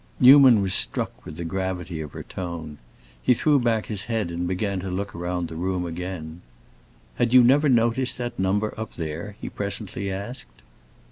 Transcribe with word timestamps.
Newman 0.19 0.63
was 0.63 0.73
struck 0.73 1.23
with 1.23 1.37
the 1.37 1.45
gravity 1.45 2.01
of 2.01 2.13
her 2.13 2.23
tone; 2.23 2.79
he 3.21 3.35
threw 3.35 3.59
back 3.59 3.85
his 3.85 4.05
head 4.05 4.31
and 4.31 4.47
began 4.47 4.79
to 4.79 4.89
look 4.89 5.13
round 5.13 5.47
the 5.47 5.55
room 5.55 5.85
again. 5.85 6.41
"Had 7.17 7.35
you 7.35 7.43
never 7.43 7.69
noticed 7.69 8.17
that 8.17 8.39
number 8.39 8.73
up 8.79 8.95
there?" 8.95 9.35
he 9.39 9.47
presently 9.47 10.09
asked. 10.09 10.63